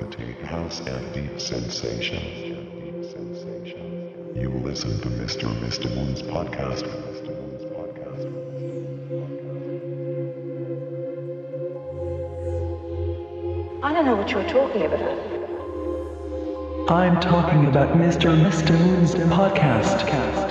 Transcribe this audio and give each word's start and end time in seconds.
rockaty 0.00 0.40
house 0.44 0.80
and 0.80 1.12
deep 1.12 1.40
sensation. 1.40 2.22
You 4.34 4.50
listen 4.50 4.98
to 5.00 5.08
Mr. 5.08 5.48
Mr. 5.60 5.94
Moon's 5.94 6.22
podcast. 6.22 6.86
I 13.82 13.92
don't 13.92 14.04
know 14.06 14.16
what 14.16 14.30
you're 14.30 14.48
talking 14.48 14.82
about. 14.82 15.30
I'm 16.90 17.20
talking 17.20 17.66
about 17.66 17.96
Mr. 17.96 18.36
Mr. 18.36 18.78
Moon's 18.78 19.14
podcast. 19.14 20.04
It's 20.42 20.49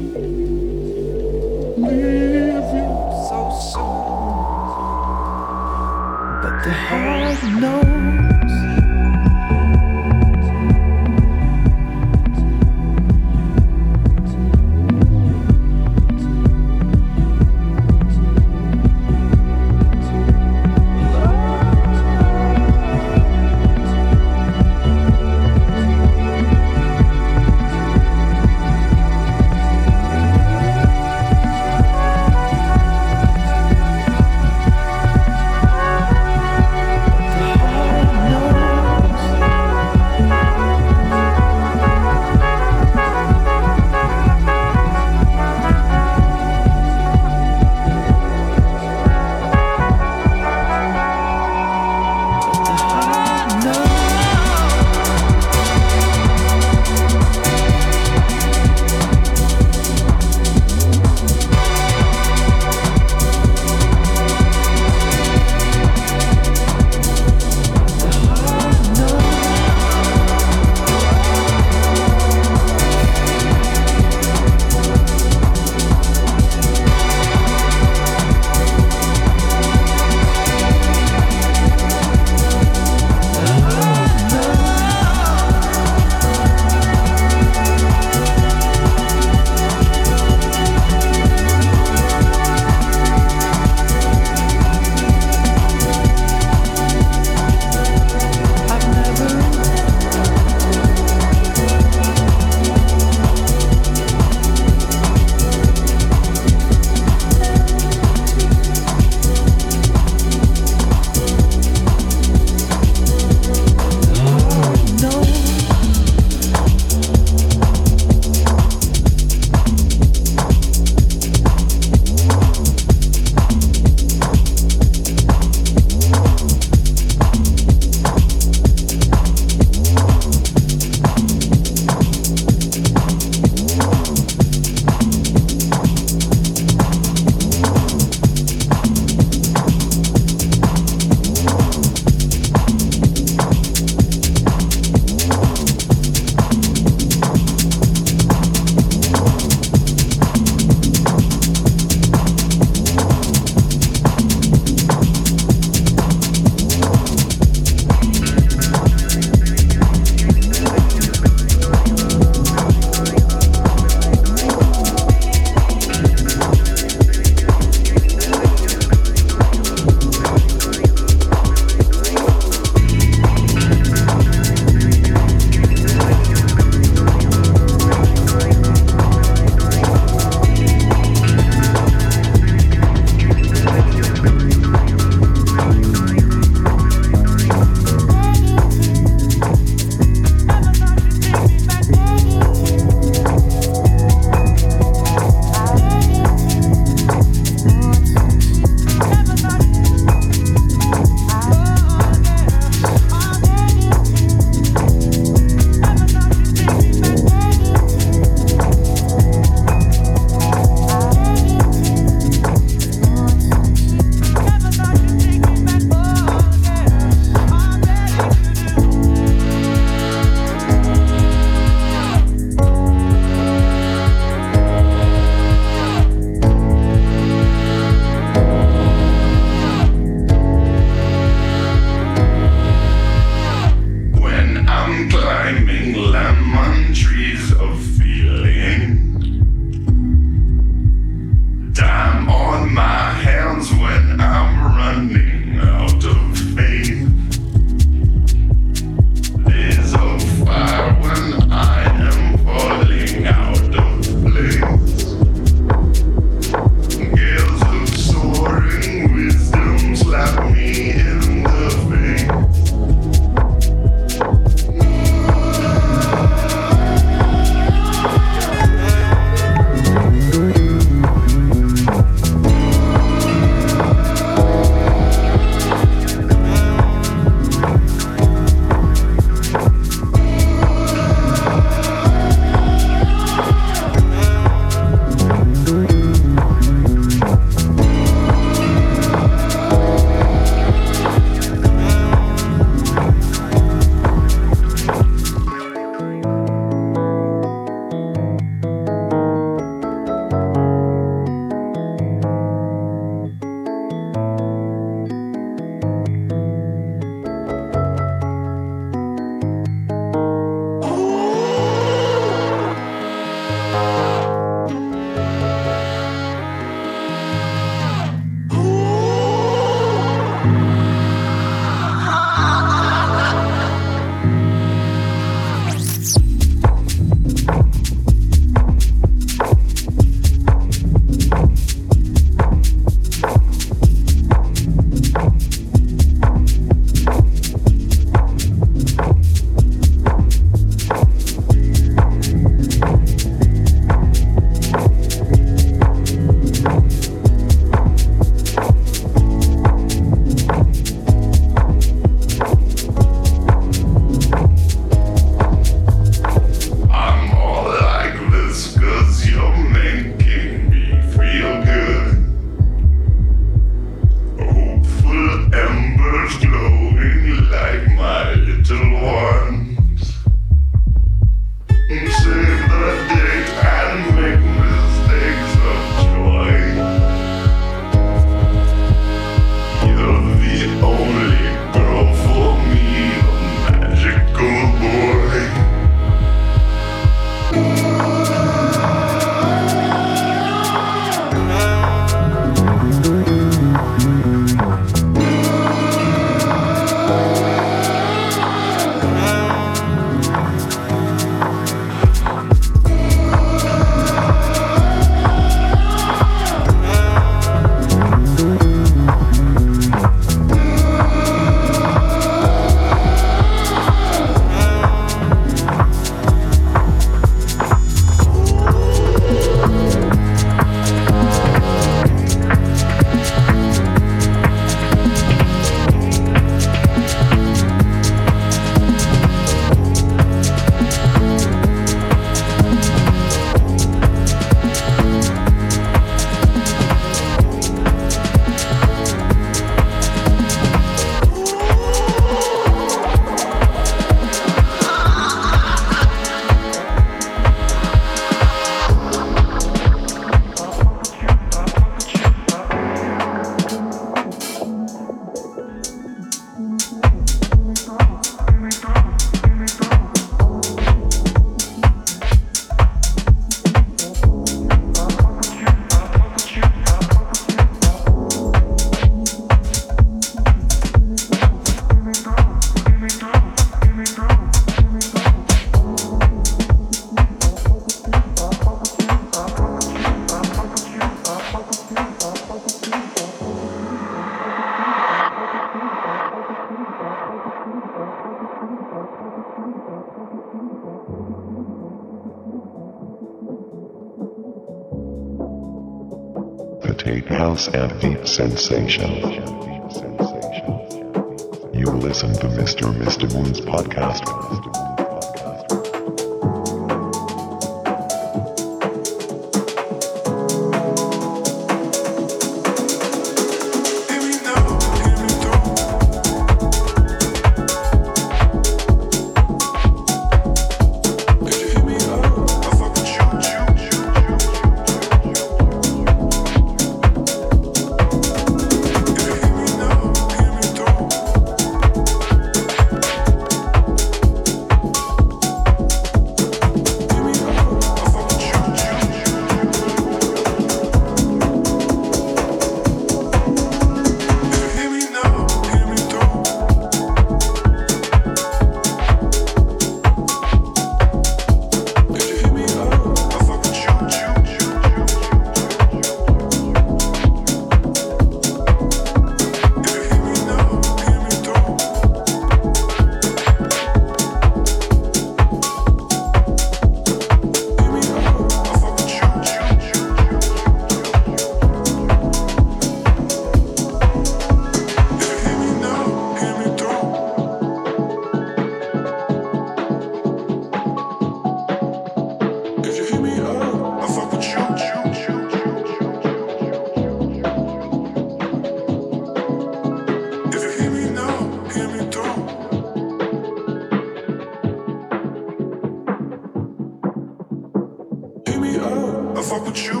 I 598.62 599.42
fuck 599.42 599.64
with 599.64 599.82
you. 599.82 600.00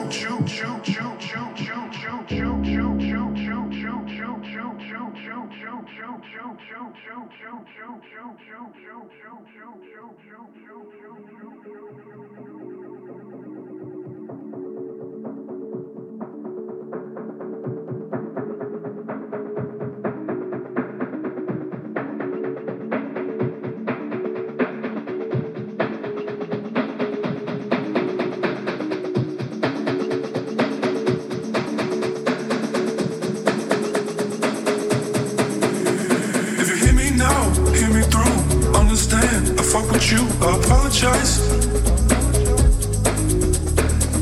Apologize. 40.48 41.38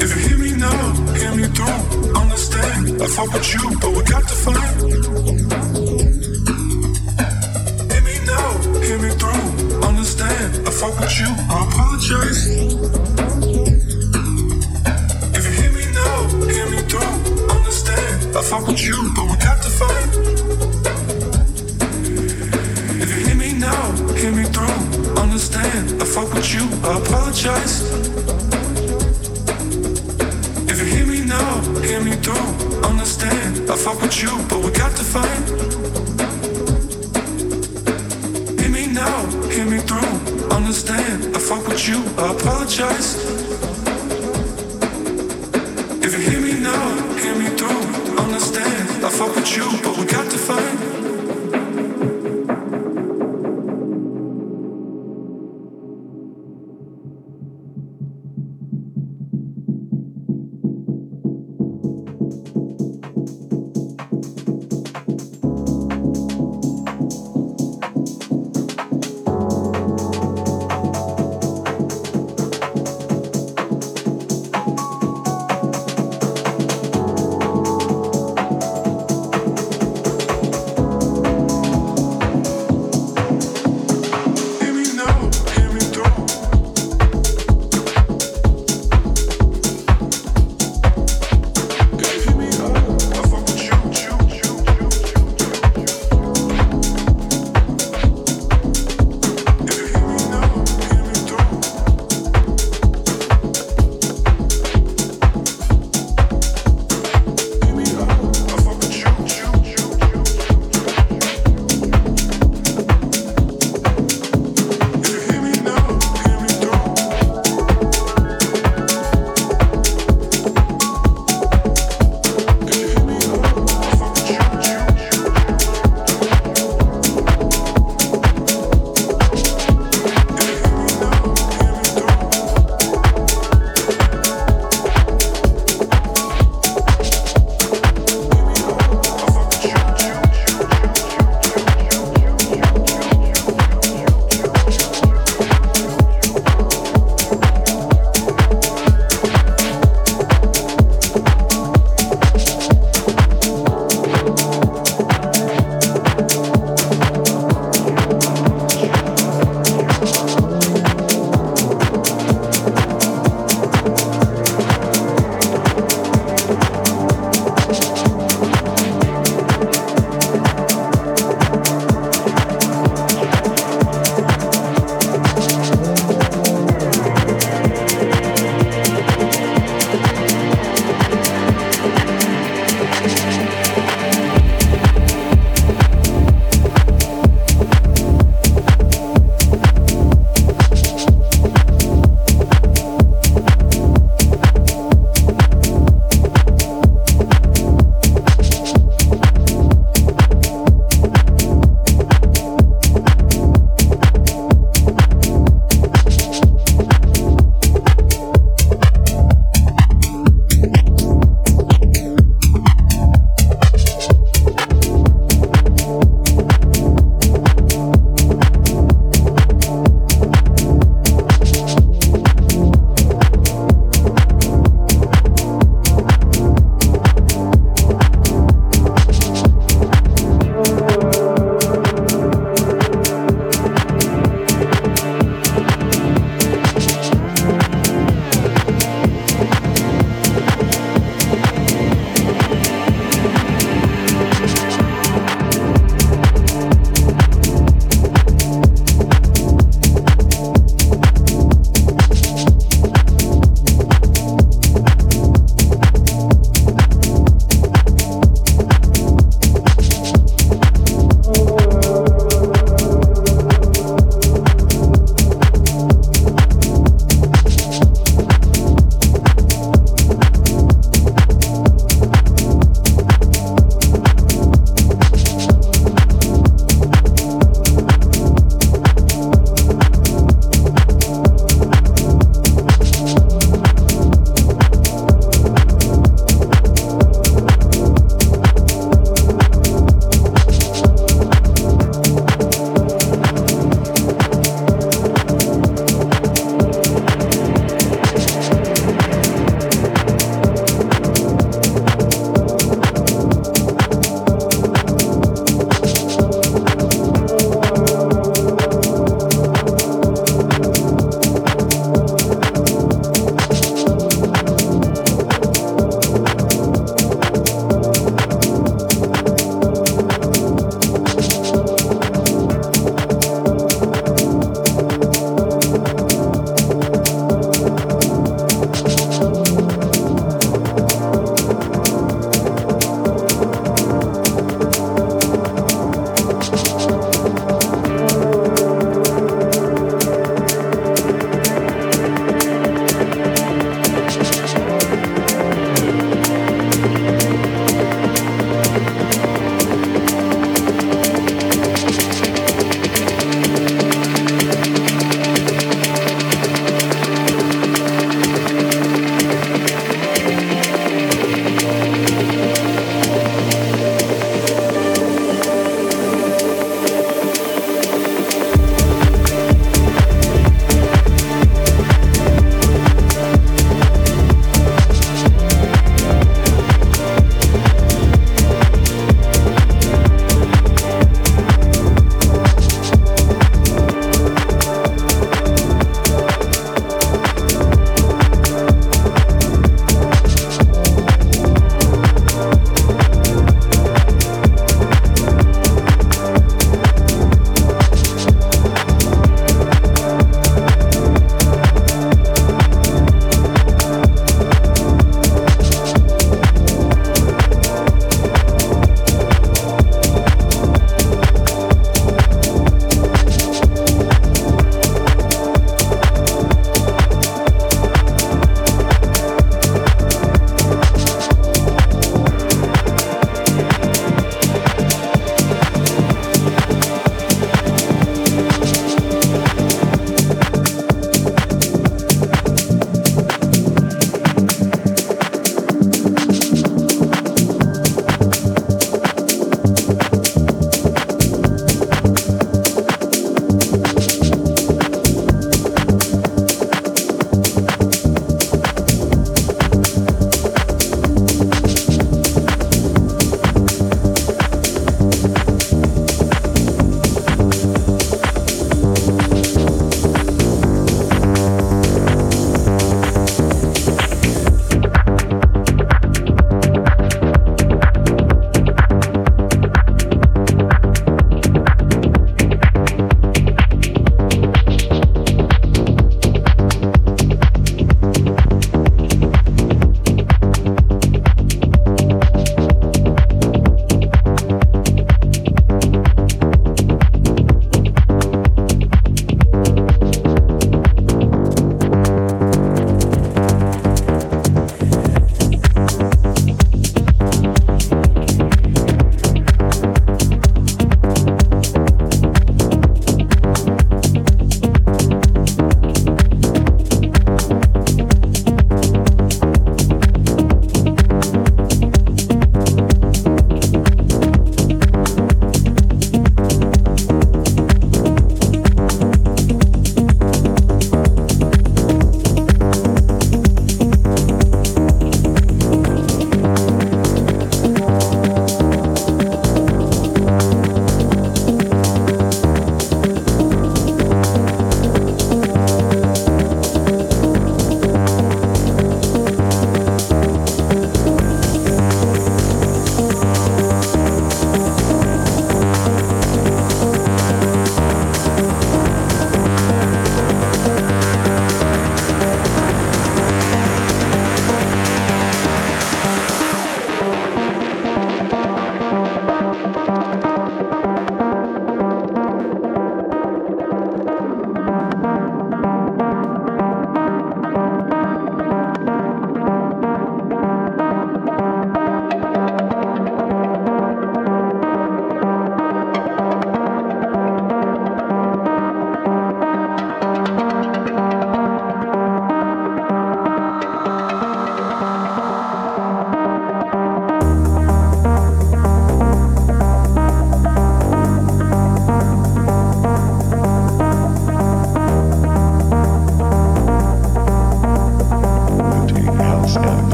If 0.00 0.10
you 0.14 0.28
hear 0.28 0.38
me 0.38 0.52
now, 0.56 0.92
hear 1.14 1.34
me 1.34 1.44
through. 1.48 2.14
Understand, 2.14 3.02
I 3.02 3.06
fuck 3.06 3.32
with 3.32 3.52
you, 3.52 3.62
but 3.80 3.90
we 3.96 4.02
got 4.04 4.22
to 4.28 4.34
fight. 4.44 4.74
Hear 7.90 8.02
me 8.02 8.16
now, 8.26 8.48
hear 8.80 8.98
me 8.98 9.10
through. 9.20 9.82
Understand, 9.82 10.68
I 10.68 10.70
fuck 10.70 10.98
with 11.00 11.18
you. 11.18 11.30
I 11.50 11.66
apologize. 11.68 12.46
If 15.36 15.42
you 15.46 15.52
hear 15.62 15.72
me 15.72 15.84
now, 15.94 16.28
hear 16.46 16.70
me 16.70 16.78
through. 16.90 17.14
Understand, 17.50 18.36
I 18.36 18.42
fuck 18.42 18.66
with 18.68 18.82
you, 18.82 19.10
but 19.16 19.33
If 27.46 27.52
you 30.80 30.86
hear 30.86 31.04
me 31.04 31.26
now, 31.26 31.60
hear 31.82 32.00
me 32.00 32.12
through. 32.12 32.80
Understand, 32.88 33.70
I 33.70 33.76
fuck 33.76 34.00
with 34.00 34.22
you, 34.22 34.30
but 34.48 34.64
we 34.64 34.70
got 34.70 34.96
to 34.96 35.04
fight. 35.04 35.50
Hear 38.58 38.70
me 38.70 38.86
now, 38.86 39.26
hear 39.50 39.66
me 39.66 39.80
through. 39.80 40.48
Understand, 40.56 41.36
I 41.36 41.38
fuck 41.38 41.68
with 41.68 41.86
you, 41.86 42.02
I 42.16 42.32
apologize. 42.32 43.43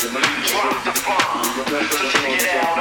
Drop 0.00 0.82
the 0.82 1.02
bomb. 1.04 1.44
So 1.44 2.08
check 2.08 2.40
it 2.40 2.64
out. 2.64 2.79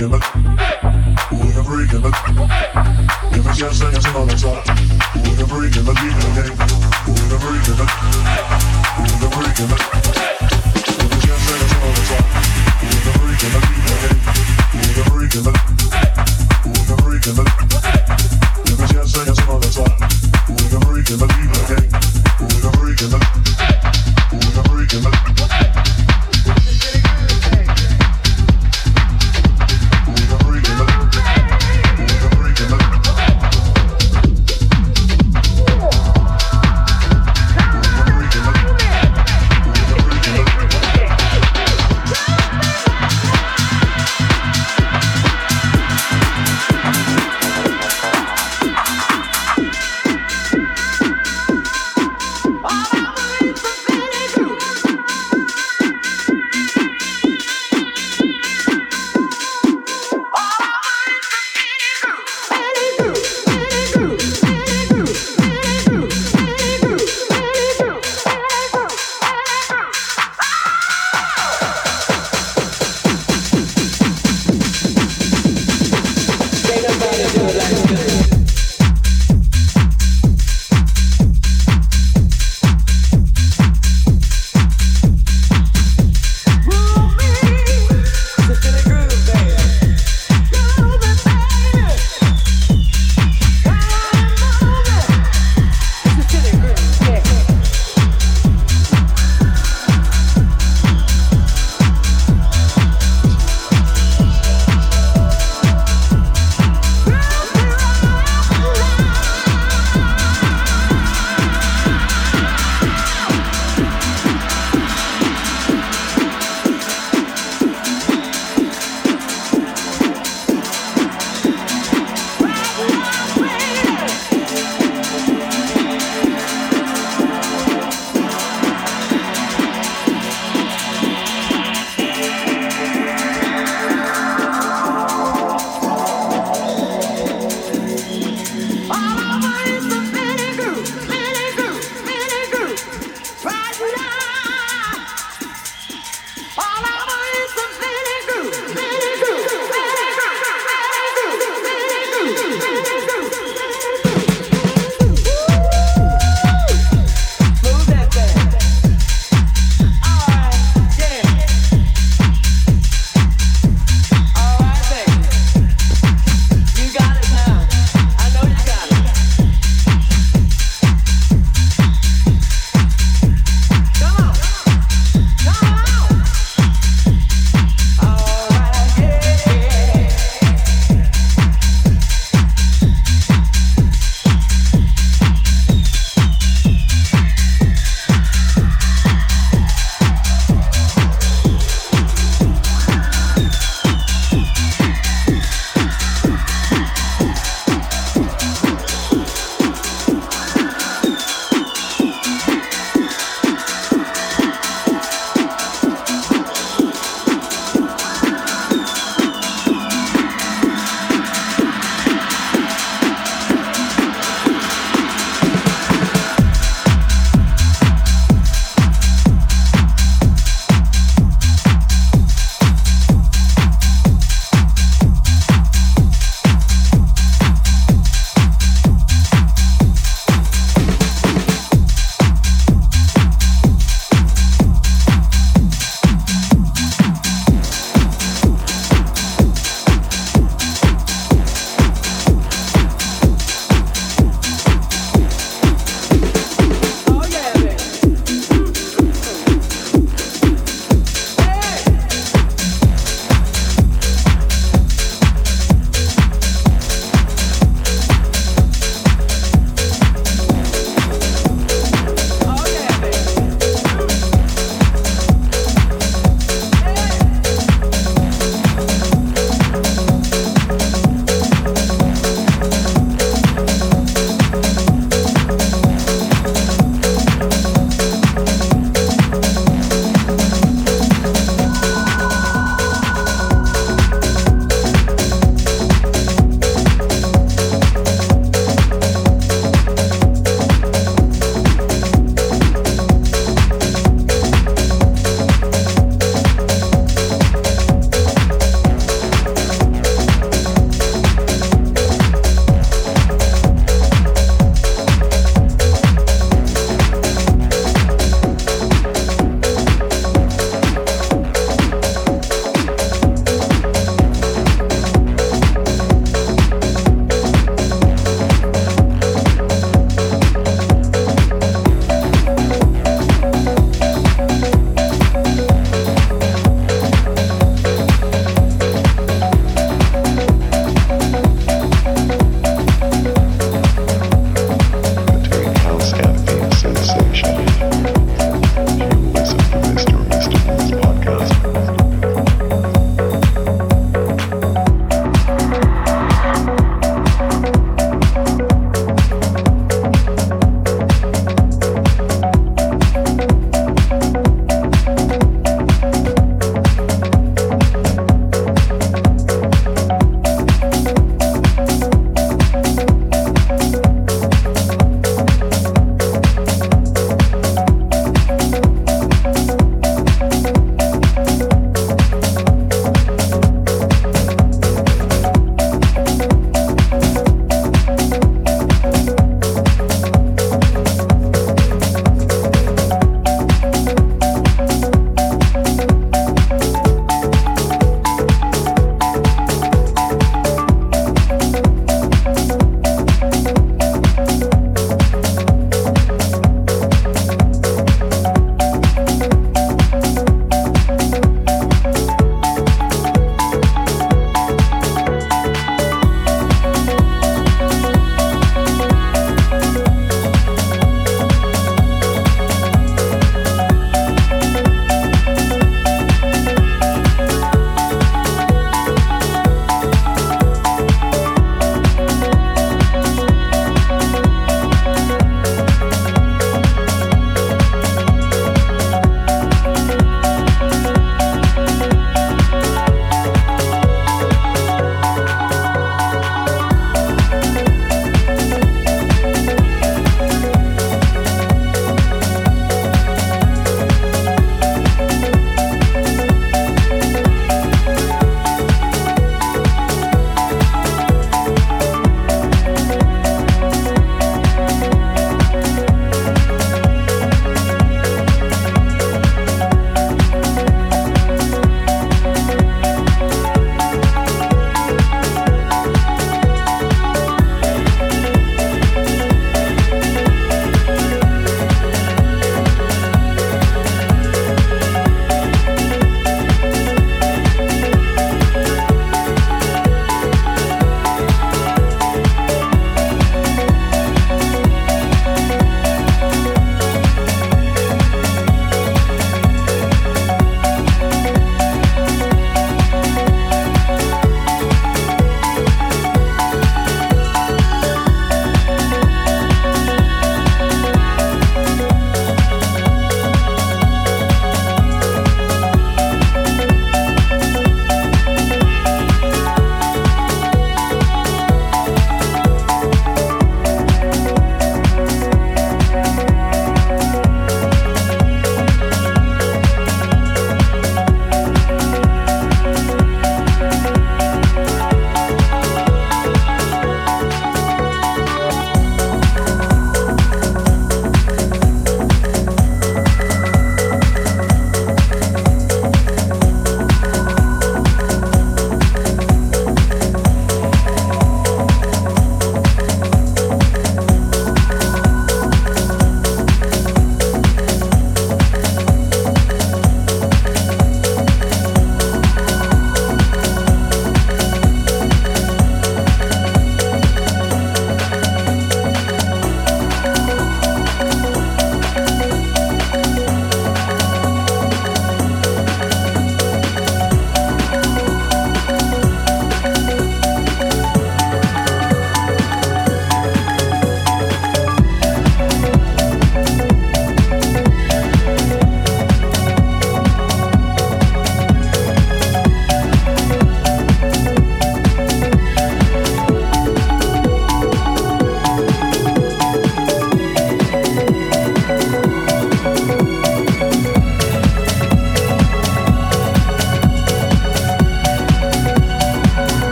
regular. 0.00 0.37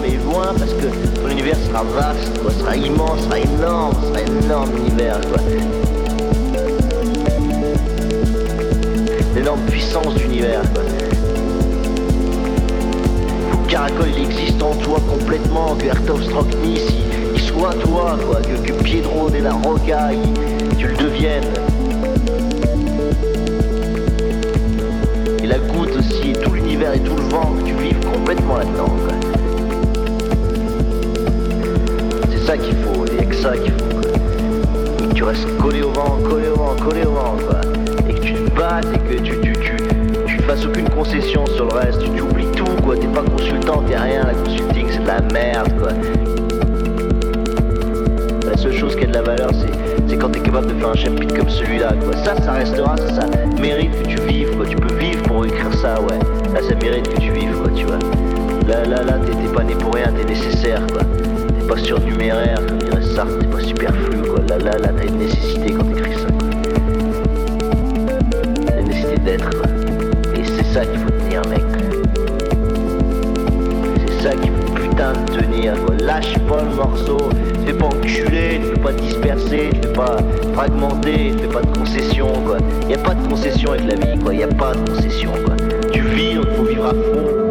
Mais 0.00 0.16
loin 0.24 0.52
parce 0.58 0.72
que 0.72 1.20
ton 1.20 1.28
univers 1.28 1.56
sera 1.56 1.82
vaste, 1.82 2.40
sera 2.58 2.76
immense, 2.76 3.20
sera 3.24 3.38
énorme, 3.40 3.94
sera 4.08 4.20
énorme 4.22 4.70
l'univers, 4.76 5.20
quoi. 5.20 5.40
L'énorme 9.34 9.60
puissance 9.70 10.14
d'univers, 10.14 10.62
quoi. 10.72 10.82
Caracol 13.68 14.06
il 14.16 14.24
existe 14.24 14.62
en 14.62 14.74
toi 14.76 15.00
complètement, 15.08 15.74
que 15.76 15.86
Hertov 15.86 16.22
Strocknis 16.24 16.80
il, 16.90 17.34
il 17.34 17.40
soit 17.40 17.74
toi, 17.82 18.16
quoi, 18.26 18.36
que, 18.40 18.66
que 18.68 18.72
Piedro 18.82 19.28
de 19.30 19.38
la 19.38 19.52
Roca 19.52 20.10
il- 20.12 20.76
tu 20.76 20.86
le 20.88 20.96
deviennes. 20.96 21.42
Et 25.42 25.46
la 25.46 25.58
goutte 25.58 25.96
aussi, 25.98 26.32
tout 26.34 26.52
l'univers 26.52 26.94
et 26.94 27.00
tout 27.00 27.16
le 27.16 27.22
vent, 27.22 27.52
que 27.58 27.64
tu 27.68 27.74
vives 27.74 27.98
complètement 28.12 28.58
là-dedans, 28.58 28.86
ça 32.44 32.58
qu'il 32.58 32.76
faut, 32.76 33.06
il 33.06 33.14
n'y 33.14 33.20
a 33.20 33.24
que 33.24 33.34
ça 33.34 33.56
qu'il 33.56 33.72
faut. 33.72 33.84
quoi. 33.90 35.08
Que 35.08 35.14
tu 35.14 35.24
restes 35.24 35.56
collé 35.56 35.82
au 35.82 35.90
vent, 35.90 36.18
collé 36.28 36.48
au 36.48 36.56
vent, 36.56 36.76
collé 36.76 37.04
au 37.06 37.12
vent, 37.12 37.36
quoi. 37.46 37.60
Et 38.08 38.12
que 38.12 38.20
tu 38.20 38.34
te 38.34 38.50
battes 38.50 38.86
et 38.94 38.98
que 38.98 39.22
tu, 39.22 39.40
tu, 39.40 39.52
tu, 39.52 39.76
tu 40.26 40.38
fasses 40.42 40.66
aucune 40.66 40.88
concession 40.90 41.46
sur 41.46 41.66
le 41.66 41.74
reste. 41.74 42.00
Tu, 42.00 42.10
tu 42.10 42.20
oublies 42.20 42.50
tout, 42.54 42.66
quoi. 42.84 42.96
T'es 42.96 43.06
pas 43.06 43.22
consultant, 43.22 43.82
t'es 43.88 43.96
rien. 43.96 44.24
La 44.24 44.34
consulting, 44.34 44.86
c'est 44.90 45.02
de 45.02 45.06
la 45.06 45.20
merde, 45.32 45.72
quoi. 45.78 45.92
La 48.46 48.56
seule 48.58 48.74
chose 48.74 48.94
qui 48.94 49.04
a 49.04 49.06
de 49.06 49.14
la 49.14 49.22
valeur, 49.22 49.50
c'est, 50.06 50.18
quand 50.18 50.28
t'es 50.28 50.40
capable 50.40 50.66
de 50.66 50.74
faire 50.74 50.90
un 50.90 50.94
chapitre 50.94 51.34
comme 51.34 51.48
celui-là, 51.48 51.94
quoi. 52.04 52.14
Ça, 52.24 52.36
ça 52.42 52.52
restera, 52.52 52.94
ça, 52.98 53.22
ça 53.22 53.26
mérite 53.58 54.02
que 54.02 54.08
tu 54.08 54.16
vives, 54.28 54.54
quoi. 54.54 54.66
Tu 54.66 54.76
peux 54.76 54.94
vivre 54.96 55.22
pour 55.22 55.46
écrire 55.46 55.72
ça, 55.80 55.98
ouais. 56.02 56.18
Là, 56.52 56.60
ça 56.68 56.74
mérite 56.74 57.08
que 57.08 57.20
tu 57.20 57.32
vives, 57.32 57.56
quoi, 57.62 57.70
tu 57.74 57.86
vois. 57.86 57.98
Là, 58.68 58.84
là, 58.84 59.02
là, 59.02 59.14
t'es 59.24 59.48
pas 59.48 59.64
né 59.64 59.74
pour 59.74 59.94
rien, 59.94 60.12
t'es 60.12 60.24
nécessaire, 60.24 60.82
quoi. 60.92 61.02
Pas 61.68 61.78
surnuméraire, 61.78 62.60
comme 62.66 62.78
dirait 62.78 63.02
Sartre, 63.02 63.38
t'es 63.38 63.46
pas 63.46 63.60
superflu, 63.60 64.18
quoi. 64.28 64.40
Là, 64.48 64.58
là, 64.58 64.78
là, 64.78 64.88
t'as 64.94 65.06
une 65.06 65.18
nécessité 65.18 65.72
quand 65.72 65.84
t'écris 65.84 66.12
ça, 66.12 66.28
une 68.78 68.86
nécessité 68.86 69.18
d'être. 69.24 69.50
Et 70.36 70.44
c'est 70.44 70.64
ça 70.64 70.84
qu'il 70.84 70.98
faut 70.98 71.10
tenir, 71.10 71.40
mec. 71.48 71.64
C'est 74.06 74.22
ça 74.22 74.30
qu'il 74.36 74.50
faut 74.52 74.74
putain 74.74 75.12
de 75.12 75.40
tenir, 75.40 75.72
quoi. 75.86 75.94
Lâche 76.02 76.38
pas 76.48 76.62
le 76.62 76.76
morceau. 76.76 77.18
Fais 77.64 77.72
pas 77.72 77.86
enculer, 77.86 78.60
tu 78.60 78.66
fais 78.66 78.80
pas 78.82 78.92
disperser, 78.92 79.70
tu 79.72 79.88
fais 79.88 79.94
pas 79.94 80.16
fragmenter, 80.52 81.32
tu 81.34 81.44
fais 81.44 81.48
pas 81.48 81.62
de 81.62 81.78
concession, 81.78 82.28
quoi. 82.44 82.58
Y 82.90 82.94
a 82.94 82.98
pas 82.98 83.14
de 83.14 83.26
concession 83.26 83.72
avec 83.72 83.86
la 83.86 83.94
vie, 83.94 84.18
quoi. 84.18 84.34
Y 84.34 84.42
a 84.42 84.48
pas 84.48 84.74
de 84.74 84.90
concession, 84.90 85.30
quoi. 85.46 85.56
Tu 85.92 86.02
vis, 86.02 86.32
il 86.32 86.42
faut 86.56 86.64
vivre 86.64 86.84
à 86.84 86.90
fond. 86.90 87.43